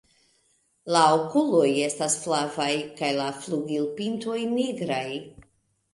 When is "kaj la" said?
3.03-3.29